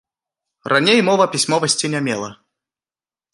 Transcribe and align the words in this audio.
Раней 0.71 0.99
мова 1.09 1.27
пісьмовасці 1.35 1.93
не 1.97 2.03
мела. 2.09 2.29